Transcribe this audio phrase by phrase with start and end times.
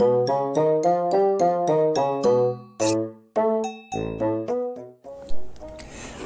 [0.00, 0.06] は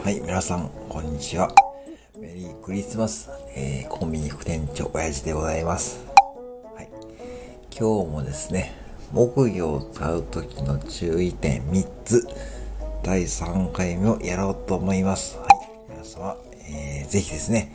[0.09, 1.49] い、皆さん、こんにちは。
[2.19, 3.31] メリークリスマス。
[3.57, 6.05] えー、コンビニ副店長、親父でございます。
[6.75, 6.91] はい。
[7.75, 8.75] 今日もですね、
[9.11, 12.29] 木魚を使うときの注意点3つ、
[13.03, 15.39] 第3回目をやろうと思います。
[15.39, 15.49] はい。
[15.89, 16.37] 皆様、
[16.69, 17.73] えー、ぜひですね、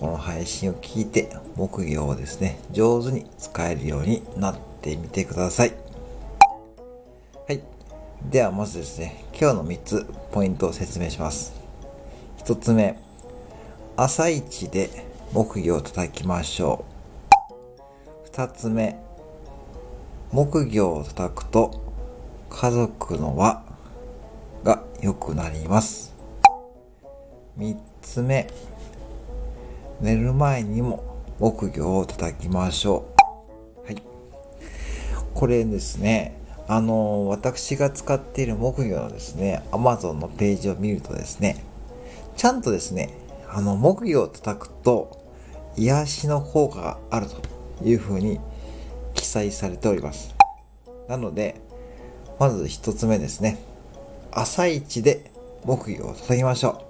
[0.00, 5.74] この配信を聞いて、木魚をですね、上手に使えるようになってみてください。
[7.48, 7.60] はい。
[8.30, 11.54] では、まずですね、今日の3つ、ポイントを説明します。
[12.44, 12.96] 1つ目、
[13.96, 14.90] 朝一で
[15.32, 16.84] 木魚を叩きましょ
[18.24, 18.28] う。
[18.28, 18.96] 2つ目、
[20.30, 21.80] 木魚を叩くと
[22.50, 23.64] 家族の輪
[24.62, 26.14] が良くなります。
[27.58, 28.46] 3つ目、
[30.00, 31.02] 寝る前にも
[31.38, 33.15] 木魚を叩きましょう。
[35.36, 36.34] これですね、
[36.66, 41.62] あの、私が使っている木魚のですね、Amazon のページを見るとですね、
[42.38, 43.10] ちゃんとですね、
[43.50, 45.22] あの、木魚を叩くと、
[45.76, 48.40] 癒しの効果があるというふうに
[49.12, 50.34] 記載されております。
[51.06, 51.60] なので、
[52.38, 53.58] まず一つ目ですね。
[54.32, 55.30] 朝一で
[55.64, 56.82] 木魚を叩きましょ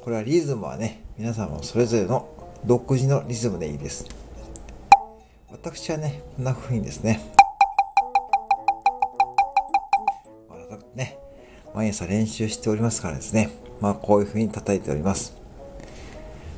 [0.00, 0.02] う。
[0.02, 2.28] これはリズムはね、皆さんもそれぞれの
[2.64, 4.19] 独自のリズムでいいです。
[5.50, 7.20] 私はね、こんな風にですね、
[10.94, 11.18] ね、
[11.74, 15.36] 毎朝練習しておりますからですね、まあこういう風に叩いております。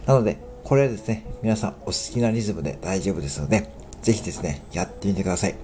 [0.07, 3.69] なので、これはですね、皆さんお好きなリズムで大丈夫ですので、
[4.03, 5.55] ぜひですね、やってみてください。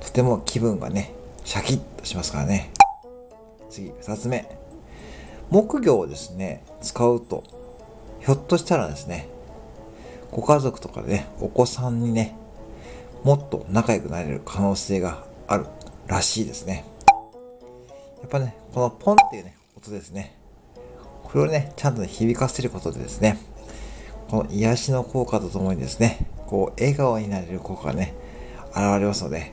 [0.00, 1.12] とても気分がね、
[1.44, 2.70] シャキッとしますからね。
[3.70, 4.48] 次、二つ目。
[5.50, 7.44] 木魚をですね、使うと、
[8.20, 9.28] ひょっとしたらですね、
[10.30, 12.36] ご家族とかでね、お子さんにね、
[13.24, 15.66] もっと仲良くなれる可能性がある
[16.06, 16.84] らしいですね。
[18.20, 20.34] やっぱね、このポンっていうね、音ですね。
[21.24, 23.38] これをね、ちゃんとね、響かせることでですね、
[24.28, 28.14] この癒しの効果とともにですね、こう、笑顔になれる効果がね、
[28.70, 29.52] 現れますので、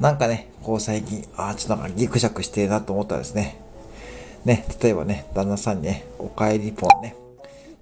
[0.00, 3.60] なんかね、こう最近、ああ、ちょっとなんかギクシャクしてるなと思ったらですね、
[4.44, 7.16] ね、例えばね、旦那さんにね、お帰りポンね、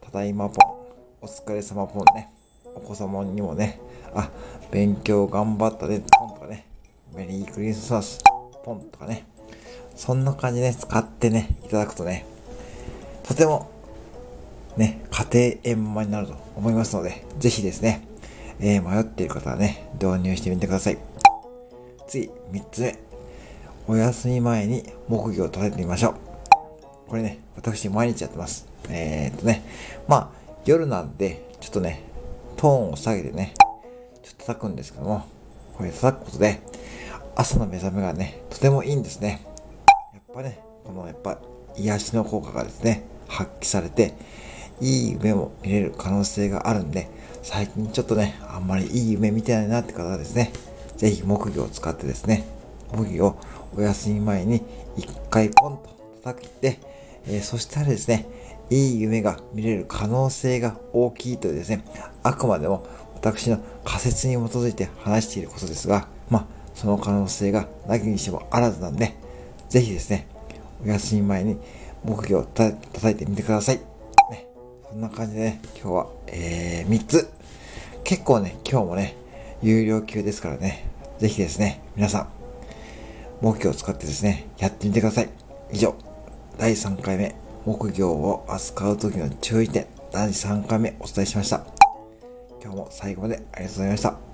[0.00, 0.76] ただいまポン、
[1.22, 2.30] お疲れ様ポンね、
[2.76, 3.80] お子様にもね、
[4.14, 4.30] あ、
[4.70, 6.66] 勉強頑張ったね、ポンとかね、
[7.14, 8.22] メリークリスマス、
[8.64, 9.26] ポンとかね、
[9.96, 12.26] そんな感じで、ね、使ってね、いただくとね、
[13.24, 13.70] とても、
[14.76, 18.06] ね、家庭円満になると思いますので、ぜひですね、
[18.60, 20.98] えー、迷っている方はね、導入してみてください。
[22.06, 22.98] 次、3つ目。
[23.88, 26.14] お休み前に木魚を捉えてみましょう。
[27.08, 28.66] これね、私毎日やってます。
[28.90, 29.64] えー、っとね、
[30.08, 30.30] まあ、
[30.64, 32.02] 夜なんで、ちょっとね、
[32.56, 33.54] トーンを下げてね、
[34.22, 35.24] ちょっと叩くんですけども、
[35.76, 36.60] これ叩くことで、
[37.34, 39.44] 朝の目覚めがね、とてもいいんですね。
[40.14, 41.38] やっぱね、このやっぱ
[41.76, 44.14] 癒しの効果がですね、発揮されて、
[44.80, 47.10] いい夢も見れる可能性があるんで、
[47.42, 50.52] 最近ちょっとね、あんまりいい夢見てないなって方はですね、
[50.96, 52.44] ぜひ木魚を使ってですね、
[52.92, 53.36] 木魚を
[53.76, 54.62] お休み前に
[54.96, 55.90] 一回ポンと
[56.24, 56.80] 叩いて、
[57.28, 58.26] えー、そしたらですね、
[58.70, 61.84] いい夢が見れる可能性が大きいというですね、
[62.22, 69.14] あくまでも私の仮説に基づいて話していることですが、まあ、その可能性がなきにしてもあらずなんで、
[69.68, 70.28] ぜひですね、
[70.84, 71.58] お休み前に
[72.04, 72.76] 木魚を叩
[73.10, 73.76] いてみてください。
[74.30, 74.46] ね、
[74.90, 77.28] そんな感じでね、今日は、えー、3つ。
[78.04, 79.16] 結構ね、今日もね、
[79.62, 80.86] 有料級ですからね、
[81.18, 82.28] ぜひですね、皆さん、
[83.40, 85.28] 木魚を使ってですね、やってみてください。
[85.72, 85.94] 以上、
[86.58, 87.34] 第3回目、
[87.66, 91.66] 木魚を扱う時の注意点、第3回目お伝えしました。
[92.62, 94.25] 今日も最後までありがとうございました。